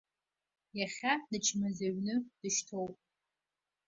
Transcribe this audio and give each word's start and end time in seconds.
Иахьа 0.79 1.13
дычмазаҩны 1.29 2.13
дышьҭоуп. 2.39 2.95